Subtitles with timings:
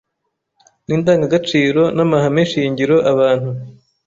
[0.87, 3.49] n’indangagaciro n’amahame shingiro abantu